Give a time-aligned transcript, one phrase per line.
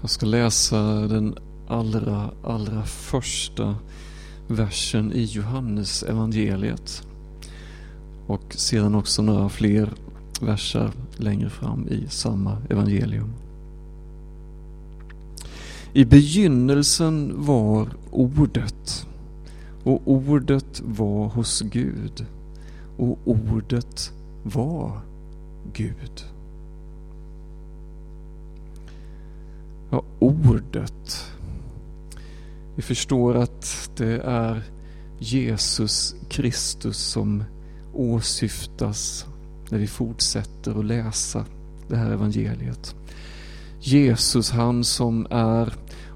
[0.00, 1.34] Jag ska läsa den
[1.68, 3.76] allra, allra första
[4.48, 7.02] versen i Johannes evangeliet
[8.26, 9.92] och sedan också några fler
[10.40, 13.32] verser längre fram i samma evangelium.
[15.92, 19.06] I begynnelsen var ordet
[19.84, 22.26] och ordet var hos Gud
[22.96, 25.00] och ordet var
[25.72, 26.24] Gud.
[29.90, 31.24] Ja, ordet.
[32.76, 34.62] Vi förstår att det är
[35.18, 37.44] Jesus Kristus som
[37.94, 39.26] åsyftas
[39.70, 41.44] när vi fortsätter att läsa
[41.88, 42.94] det här evangeliet.
[43.80, 45.72] Jesus, han som är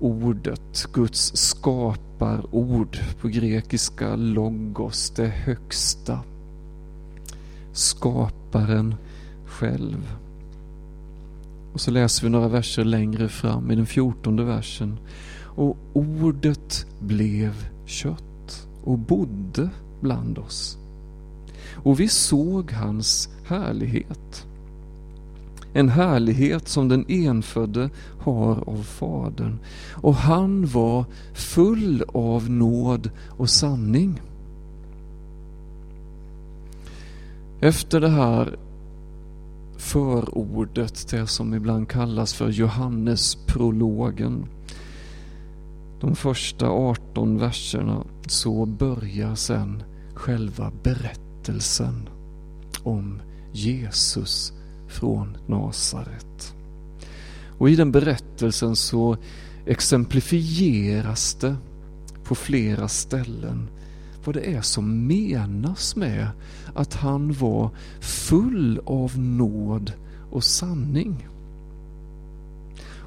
[0.00, 6.20] ordet, Guds skaparord, på grekiska logos, det högsta.
[7.72, 8.94] Skaparen
[9.46, 10.23] själv.
[11.74, 14.98] Och så läser vi några verser längre fram i den fjortonde versen.
[15.42, 20.78] Och ordet blev kött och bodde bland oss.
[21.74, 24.46] Och vi såg hans härlighet.
[25.72, 29.58] En härlighet som den enfödde har av Fadern.
[29.94, 34.20] Och han var full av nåd och sanning.
[37.60, 38.56] Efter det här
[39.84, 44.46] förordet, det som ibland kallas för Johannesprologen,
[46.00, 49.82] de första 18 verserna, så börjar sen
[50.14, 52.08] själva berättelsen
[52.82, 53.20] om
[53.52, 54.52] Jesus
[54.88, 56.54] från Nasaret.
[57.58, 59.16] Och i den berättelsen så
[59.66, 61.56] exemplifieras det
[62.24, 63.68] på flera ställen
[64.26, 66.28] vad det är som menas med
[66.74, 67.70] att han var
[68.00, 69.92] full av nåd
[70.30, 71.28] och sanning.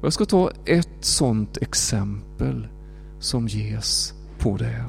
[0.00, 2.68] Och jag ska ta ett sådant exempel
[3.18, 4.84] som ges på det.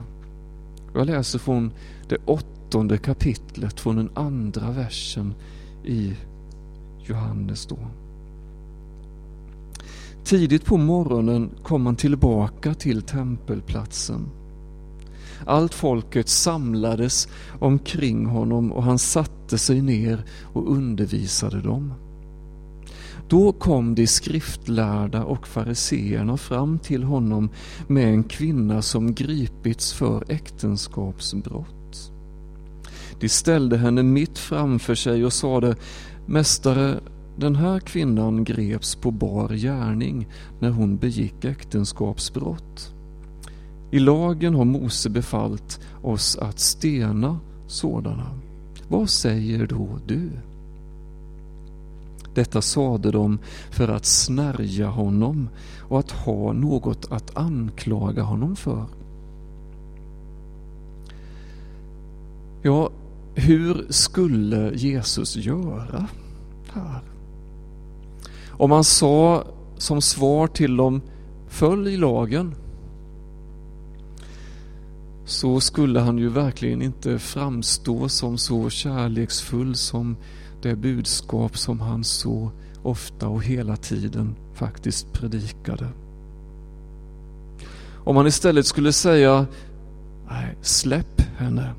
[0.94, 1.72] Jag läser från
[2.10, 5.34] det åttonde kapitlet, från den andra versen
[5.86, 6.14] i
[7.06, 7.78] Johannes då.
[10.24, 14.41] Tidigt på morgonen kom han tillbaka till tempelplatsen.
[15.46, 17.28] Allt folket samlades
[17.60, 21.94] omkring honom och han satte sig ner och undervisade dem.
[23.30, 27.50] Då kom de skriftlärda och fariseerna fram till honom
[27.88, 32.12] med en kvinna som gripits för äktenskapsbrott.
[33.20, 35.76] De ställde henne mitt framför sig och sade
[36.26, 37.00] Mästare,
[37.38, 40.28] den här kvinnan greps på bar gärning
[40.60, 42.94] när hon begick äktenskapsbrott.
[43.92, 48.28] I lagen har Mose befallt oss att stena sådana.
[48.88, 50.30] Vad säger då du?
[52.34, 53.40] Detta sade de
[53.72, 58.86] för att snärja honom och att ha något att anklaga honom för.
[62.62, 62.90] Ja,
[63.36, 66.08] hur skulle Jesus göra
[66.74, 67.02] här?
[68.50, 69.44] Om han sa
[69.78, 71.02] som svar till dem,
[71.48, 72.56] följ lagen,
[75.32, 80.16] så skulle han ju verkligen inte framstå som så kärleksfull som
[80.62, 82.52] det budskap som han så
[82.84, 85.88] ofta och hela tiden faktiskt predikade.
[88.04, 89.46] Om han istället skulle säga,
[90.30, 91.74] nej, släpp henne,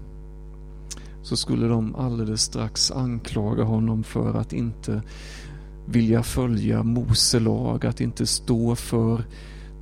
[1.23, 5.03] så skulle de alldeles strax anklaga honom för att inte
[5.87, 9.25] vilja följa Mose lag, att inte stå för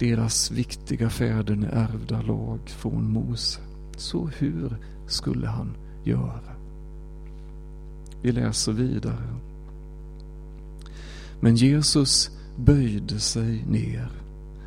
[0.00, 3.60] deras viktiga fäder ärvda lag från Mose.
[3.96, 6.54] Så hur skulle han göra?
[8.22, 9.36] Vi läser vidare.
[11.40, 14.10] Men Jesus böjde sig ner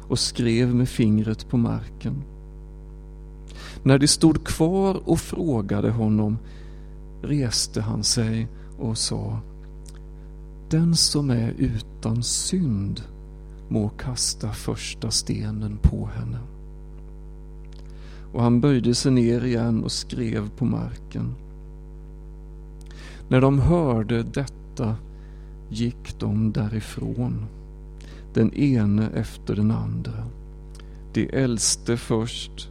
[0.07, 2.23] och skrev med fingret på marken.
[3.83, 6.38] När de stod kvar och frågade honom
[7.21, 8.47] reste han sig
[8.79, 9.39] och sa
[10.69, 13.01] Den som är utan synd
[13.68, 16.39] må kasta första stenen på henne.
[18.33, 21.36] Och han böjde sig ner igen och skrev på marken.
[23.27, 24.95] När de hörde detta
[25.69, 27.45] gick de därifrån,
[28.33, 30.27] den ene efter den andra.
[31.13, 32.69] De äldste först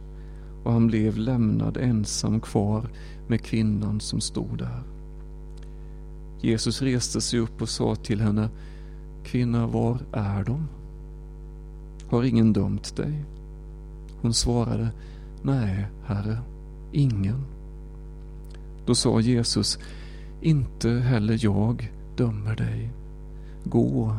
[0.63, 2.89] och han blev lämnad ensam kvar
[3.27, 4.83] med kvinnan som stod där.
[6.41, 8.49] Jesus reste sig upp och sa till henne,
[9.23, 10.67] Kvinna, var är de?
[12.13, 13.25] Har ingen dömt dig?
[14.21, 14.89] Hon svarade,
[15.41, 16.37] Nej, Herre,
[16.91, 17.45] ingen.
[18.85, 19.79] Då sa Jesus,
[20.41, 22.89] inte heller jag dömer dig.
[23.63, 24.17] Gå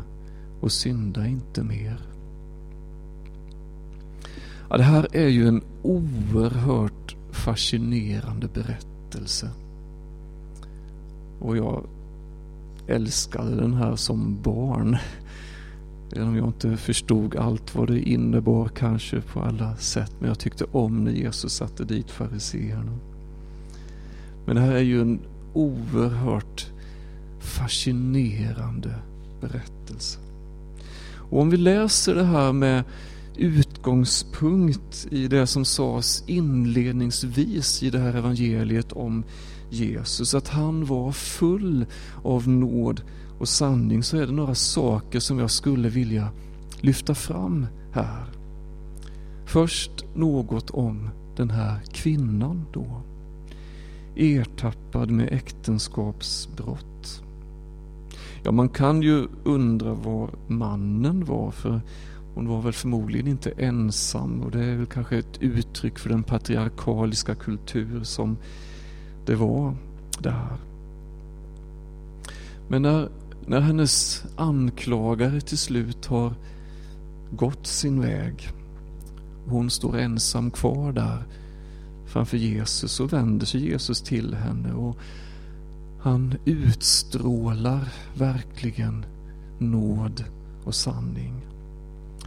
[0.60, 2.00] och synda inte mer.
[4.70, 9.50] Ja, det här är ju en oerhört fascinerande berättelse.
[11.40, 11.84] Och jag
[12.86, 14.98] älskade den här som barn.
[16.12, 20.12] Även om jag inte förstod allt vad det innebar kanske på alla sätt.
[20.18, 22.98] Men jag tyckte om när Jesus satte dit fariseerna.
[24.46, 25.20] Men det här är ju en
[25.52, 26.66] oerhört
[27.40, 28.94] fascinerande
[29.40, 30.18] berättelse.
[31.30, 32.84] Och om vi läser det här med
[33.36, 39.24] utgångspunkt i det som sades inledningsvis i det här evangeliet om
[39.70, 41.86] Jesus, att han var full
[42.22, 43.02] av nåd
[43.38, 46.28] och sanning, så är det några saker som jag skulle vilja
[46.80, 48.24] lyfta fram här.
[49.46, 53.02] Först något om den här kvinnan då.
[54.16, 57.22] Ertappad med äktenskapsbrott.
[58.42, 61.80] Ja, man kan ju undra var mannen var, för
[62.34, 66.22] hon var väl förmodligen inte ensam och det är väl kanske ett uttryck för den
[66.22, 68.36] patriarkaliska kultur som
[69.26, 69.74] det var
[70.18, 70.56] där.
[72.68, 73.08] Men när,
[73.46, 76.34] när hennes anklagare till slut har
[77.30, 78.48] gått sin väg,
[79.46, 81.22] hon står ensam kvar där
[82.06, 84.96] framför Jesus så vänder sig Jesus till henne och
[86.00, 89.04] han utstrålar verkligen
[89.58, 90.24] nåd
[90.64, 91.46] och sanning.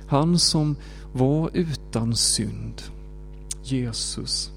[0.08, 0.75] Han som
[1.14, 2.81] var utan synd,
[3.64, 4.52] Jesus,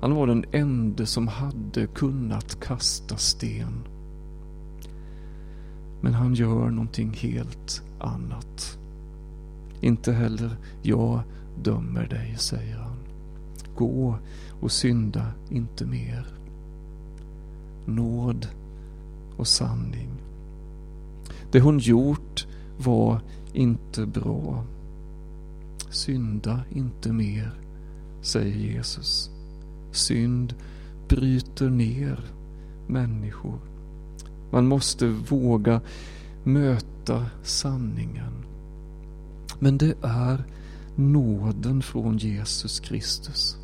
[0.00, 3.91] han var den ende som hade kunnat kasta sten.
[6.04, 8.78] Men han gör någonting helt annat.
[9.80, 11.22] Inte heller jag
[11.62, 12.96] dömer dig, säger han.
[13.76, 14.18] Gå
[14.60, 16.26] och synda inte mer.
[17.86, 18.48] Nåd
[19.36, 20.10] och sanning.
[21.52, 22.46] Det hon gjort
[22.78, 23.20] var
[23.52, 24.64] inte bra.
[25.90, 27.54] Synda inte mer,
[28.22, 29.30] säger Jesus.
[29.92, 30.54] Synd
[31.08, 32.24] bryter ner
[32.86, 33.71] människor.
[34.52, 35.80] Man måste våga
[36.44, 38.44] möta sanningen.
[39.58, 40.44] Men det är
[40.96, 43.56] nåden från Jesus Kristus.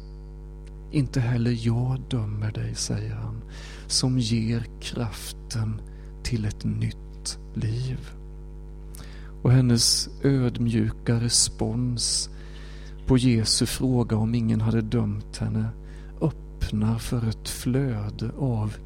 [0.91, 3.43] Inte heller jag dömer dig, säger han,
[3.87, 5.81] som ger kraften
[6.23, 8.11] till ett nytt liv.
[9.43, 12.31] Och hennes ödmjuka respons
[13.07, 15.69] på Jesu fråga om ingen hade dömt henne
[16.21, 18.77] öppnar för ett flöde av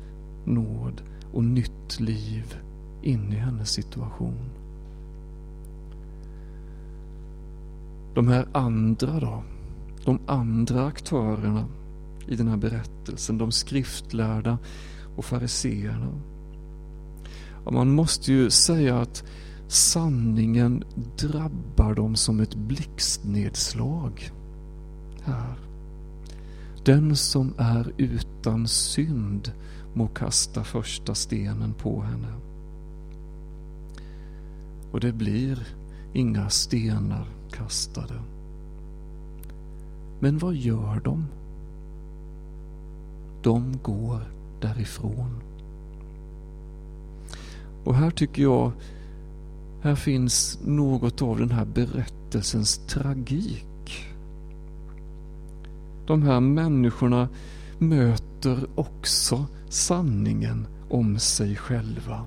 [0.45, 1.03] nåd
[1.33, 2.57] och nytt liv
[3.03, 4.51] in i hennes situation.
[8.15, 9.43] De här andra då?
[10.05, 11.65] De andra aktörerna
[12.29, 14.59] i den här berättelsen, de skriftlärda
[15.17, 16.21] och fariseerna.
[17.65, 19.25] Ja, man måste ju säga att
[19.69, 20.85] sanningen
[21.19, 24.31] drabbar dem som ett blixtnedslag
[25.23, 25.59] här.
[26.85, 29.53] Den som är utan synd
[29.95, 32.33] må kasta första stenen på henne.
[34.93, 35.67] Och det blir
[36.13, 38.15] inga stenar kastade.
[40.21, 41.27] Men vad gör de?
[43.43, 44.21] De går
[44.61, 45.43] därifrån.
[47.85, 48.73] Och här tycker jag,
[49.83, 54.07] här finns något av den här berättelsens tragik.
[56.07, 57.29] De här människorna
[57.79, 62.27] möter också sanningen om sig själva.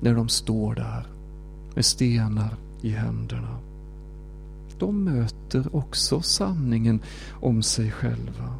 [0.00, 1.06] När de står där
[1.74, 3.58] med stenar i händerna.
[4.78, 8.54] De möter också sanningen om sig själva.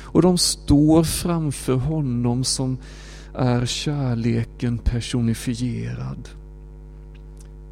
[0.00, 2.78] Och de står framför honom som
[3.34, 6.28] är kärleken personifierad.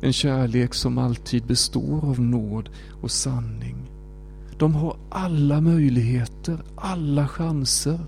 [0.01, 2.69] En kärlek som alltid består av nåd
[3.03, 3.77] och sanning.
[4.59, 8.01] De har alla möjligheter, alla chanser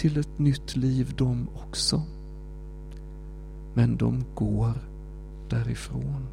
[0.00, 2.02] till ett nytt liv de också.
[3.74, 4.74] Men de går
[5.48, 6.26] därifrån.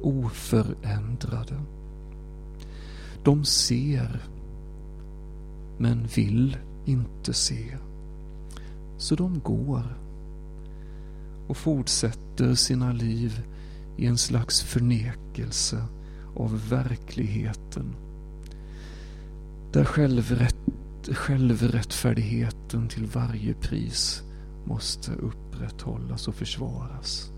[0.00, 1.60] Oförändrade.
[3.24, 4.22] De ser
[5.78, 7.76] men vill inte se.
[8.98, 9.96] Så de går
[11.48, 13.42] och fortsätter sina liv
[13.96, 15.84] i en slags förnekelse
[16.36, 17.94] av verkligheten.
[19.72, 20.61] Där självrätt,
[21.08, 24.22] självrättfärdigheten till varje pris
[24.64, 27.30] måste upprätthållas och försvaras.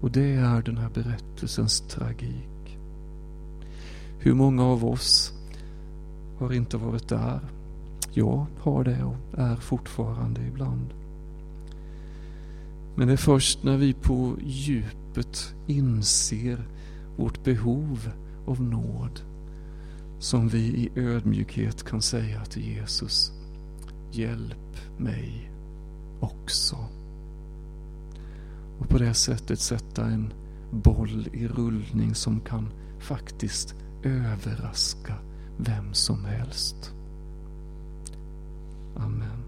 [0.00, 2.78] Och det är den här berättelsens tragik.
[4.18, 5.32] Hur många av oss
[6.38, 7.40] har inte varit där?
[8.12, 10.94] Jag har det och är fortfarande ibland.
[12.94, 16.68] Men det är först när vi på djupet inser
[17.16, 18.10] vårt behov
[18.46, 19.20] av nåd
[20.22, 23.32] som vi i ödmjukhet kan säga till Jesus,
[24.12, 25.50] hjälp mig
[26.20, 26.76] också.
[28.78, 30.32] Och på det sättet sätta en
[30.70, 35.14] boll i rullning som kan faktiskt överraska
[35.56, 36.92] vem som helst.
[38.96, 39.41] Amen.